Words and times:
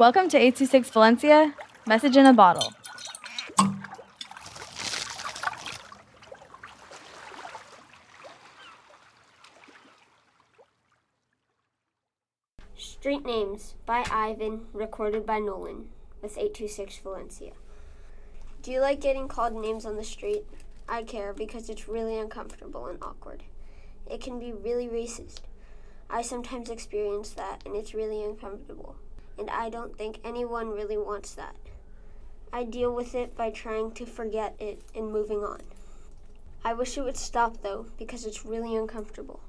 Welcome 0.00 0.30
to 0.30 0.38
826 0.38 0.88
Valencia, 0.88 1.54
message 1.86 2.16
in 2.16 2.24
a 2.24 2.32
bottle. 2.32 2.72
Street 12.78 13.26
Names 13.26 13.74
by 13.84 14.06
Ivan, 14.10 14.68
recorded 14.72 15.26
by 15.26 15.38
Nolan, 15.38 15.90
with 16.22 16.38
826 16.38 17.00
Valencia. 17.00 17.52
Do 18.62 18.72
you 18.72 18.80
like 18.80 19.02
getting 19.02 19.28
called 19.28 19.52
names 19.52 19.84
on 19.84 19.96
the 19.96 20.02
street? 20.04 20.46
I 20.88 21.02
care 21.02 21.34
because 21.34 21.68
it's 21.68 21.88
really 21.88 22.16
uncomfortable 22.16 22.86
and 22.86 22.96
awkward. 23.02 23.42
It 24.10 24.22
can 24.22 24.38
be 24.38 24.50
really 24.50 24.88
racist. 24.88 25.40
I 26.08 26.22
sometimes 26.22 26.70
experience 26.70 27.28
that, 27.32 27.60
and 27.66 27.76
it's 27.76 27.92
really 27.92 28.24
uncomfortable. 28.24 28.96
And 29.40 29.48
I 29.48 29.70
don't 29.70 29.96
think 29.96 30.20
anyone 30.22 30.68
really 30.68 30.98
wants 30.98 31.32
that. 31.34 31.56
I 32.52 32.62
deal 32.64 32.94
with 32.94 33.14
it 33.14 33.34
by 33.34 33.50
trying 33.50 33.92
to 33.92 34.04
forget 34.04 34.54
it 34.60 34.82
and 34.94 35.10
moving 35.10 35.38
on. 35.38 35.62
I 36.62 36.74
wish 36.74 36.98
it 36.98 37.04
would 37.04 37.16
stop 37.16 37.62
though, 37.62 37.86
because 37.96 38.26
it's 38.26 38.44
really 38.44 38.76
uncomfortable. 38.76 39.40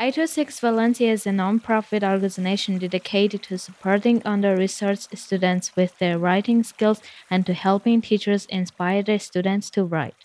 Oh 0.00 0.26
Six 0.26 0.58
Valencia 0.58 1.12
is 1.12 1.26
a 1.26 1.32
non-profit 1.32 2.02
organization 2.02 2.78
dedicated 2.78 3.42
to 3.44 3.58
supporting 3.58 4.22
under-researched 4.24 5.16
students 5.18 5.76
with 5.76 5.98
their 5.98 6.18
writing 6.18 6.62
skills 6.62 7.02
and 7.30 7.44
to 7.44 7.52
helping 7.52 8.00
teachers 8.00 8.46
inspire 8.46 9.02
their 9.02 9.18
students 9.18 9.68
to 9.70 9.84
write. 9.84 10.24